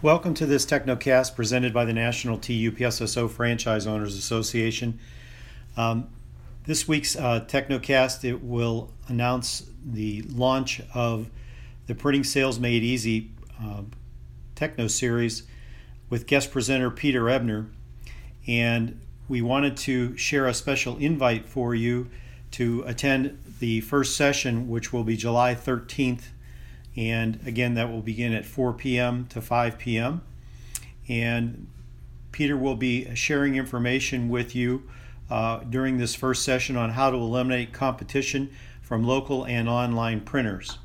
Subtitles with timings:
[0.00, 5.00] Welcome to this Technocast presented by the National TUPSSO Franchise Owners Association.
[5.76, 6.06] Um,
[6.66, 11.28] this week's uh, Technocast it will announce the launch of
[11.88, 13.82] the Printing Sales Made Easy uh,
[14.54, 15.42] Techno Series
[16.08, 17.66] with guest presenter Peter Ebner,
[18.46, 22.08] and we wanted to share a special invite for you
[22.52, 26.26] to attend the first session, which will be July 13th
[26.98, 29.26] and again, that will begin at 4 p.m.
[29.26, 30.20] to 5 p.m.
[31.08, 31.68] And
[32.32, 34.82] Peter will be sharing information with you
[35.30, 38.50] uh, during this first session on how to eliminate competition
[38.82, 40.78] from local and online printers.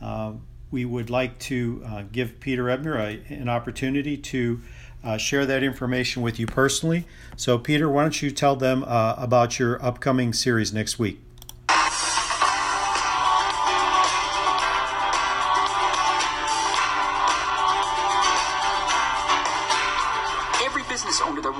[0.00, 0.32] Uh,
[0.70, 4.62] we would like to uh, give Peter Ebner a, an opportunity to
[5.04, 7.04] uh, share that information with you personally.
[7.36, 11.20] So, Peter, why don't you tell them uh, about your upcoming series next week?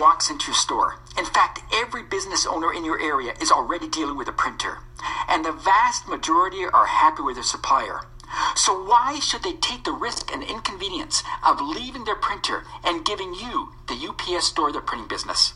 [0.03, 0.99] Walks into your store.
[1.17, 4.79] In fact, every business owner in your area is already dealing with a printer,
[5.29, 8.01] and the vast majority are happy with their supplier.
[8.57, 13.33] So why should they take the risk and inconvenience of leaving their printer and giving
[13.33, 15.55] you, the UPS store, their printing business?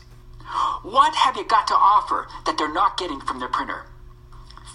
[0.81, 3.87] What have you got to offer that they're not getting from their printer?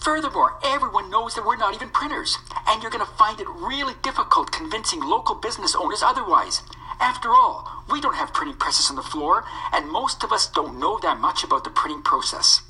[0.02, 2.36] Furthermore, everyone knows that we're not even printers,
[2.68, 6.60] and you're going to find it really difficult convincing local business owners otherwise.
[7.00, 10.78] After all, we don't have printing presses on the floor, and most of us don't
[10.78, 12.62] know that much about the printing process.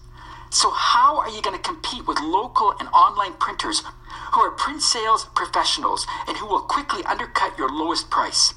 [0.51, 3.83] So, how are you going to compete with local and online printers
[4.33, 8.55] who are print sales professionals and who will quickly undercut your lowest price?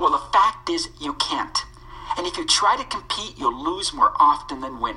[0.00, 1.56] Well, the fact is, you can't.
[2.16, 4.96] And if you try to compete, you'll lose more often than win.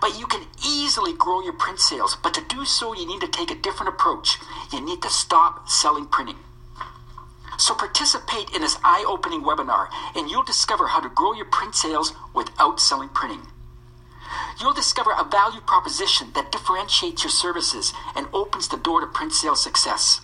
[0.00, 3.28] But you can easily grow your print sales, but to do so, you need to
[3.28, 4.38] take a different approach.
[4.72, 6.38] You need to stop selling printing.
[7.58, 12.14] So participate in this eye-opening webinar and you'll discover how to grow your print sales
[12.32, 13.42] without selling printing.
[14.60, 19.32] You'll discover a value proposition that differentiates your services and opens the door to print
[19.32, 20.20] sales success.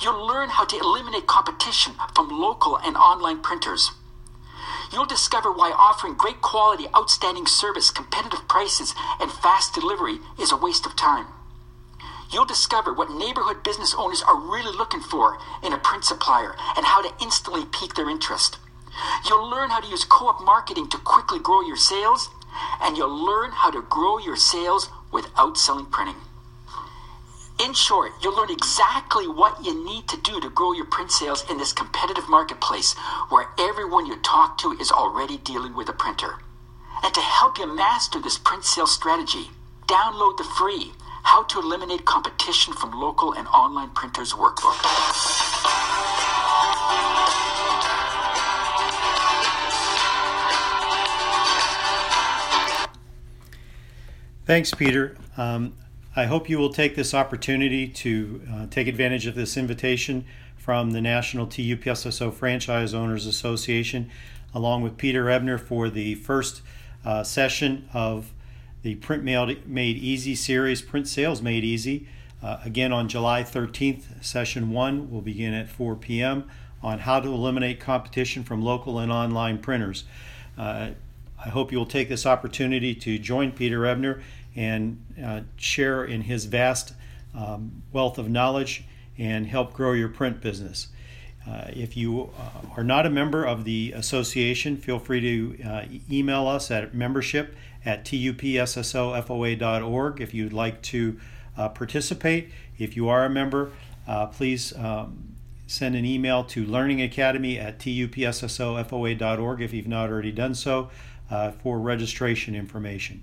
[0.00, 3.92] You'll learn how to eliminate competition from local and online printers.
[4.92, 10.56] You'll discover why offering great quality, outstanding service, competitive prices, and fast delivery is a
[10.56, 11.26] waste of time.
[12.30, 16.84] You'll discover what neighborhood business owners are really looking for in a print supplier and
[16.84, 18.58] how to instantly pique their interest.
[19.26, 22.28] You'll learn how to use co op marketing to quickly grow your sales,
[22.82, 26.16] and you'll learn how to grow your sales without selling printing.
[27.64, 31.44] In short, you'll learn exactly what you need to do to grow your print sales
[31.50, 32.94] in this competitive marketplace
[33.30, 36.38] where everyone you talk to is already dealing with a printer.
[37.02, 39.50] And to help you master this print sales strategy,
[39.86, 40.92] download the free
[41.28, 44.78] how to Eliminate Competition from Local and Online Printers Workbook.
[54.46, 55.18] Thanks, Peter.
[55.36, 55.74] Um,
[56.16, 60.24] I hope you will take this opportunity to uh, take advantage of this invitation
[60.56, 64.10] from the National TUPSSO Franchise Owners Association,
[64.54, 66.62] along with Peter Ebner, for the first
[67.04, 68.32] uh, session of
[68.82, 72.06] the Print Made Easy series, Print Sales Made Easy.
[72.42, 76.48] Uh, again, on July 13th, session one will begin at 4 p.m.
[76.82, 80.04] on how to eliminate competition from local and online printers.
[80.56, 80.90] Uh,
[81.44, 84.22] I hope you'll take this opportunity to join Peter Ebner
[84.54, 86.94] and uh, share in his vast
[87.34, 88.84] um, wealth of knowledge
[89.16, 90.88] and help grow your print business.
[91.48, 95.84] Uh, if you uh, are not a member of the association, feel free to uh,
[96.10, 101.18] email us at membership at tupssofoa.org if you'd like to
[101.56, 102.50] uh, participate.
[102.78, 103.72] If you are a member,
[104.06, 105.36] uh, please um,
[105.66, 110.90] send an email to learningacademy at tupssofoa.org if you've not already done so
[111.62, 113.22] for registration information.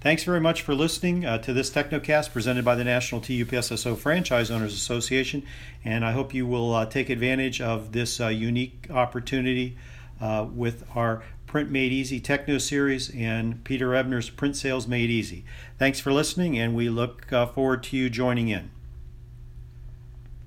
[0.00, 4.48] Thanks very much for listening uh, to this Technocast presented by the National TUPSSO Franchise
[4.48, 5.42] Owners Association,
[5.84, 9.76] and I hope you will uh, take advantage of this uh, unique opportunity
[10.20, 15.44] uh, with our Print Made Easy Techno Series and Peter Ebner's Print Sales Made Easy.
[15.80, 18.70] Thanks for listening, and we look uh, forward to you joining in.